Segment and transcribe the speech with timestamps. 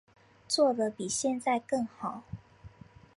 [0.47, 2.23] 做得比现在更好